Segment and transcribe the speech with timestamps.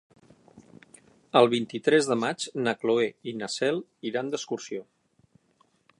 [1.41, 3.81] El vint-i-tres de maig na Cloè i na Cel
[4.13, 4.83] iran d'excursió.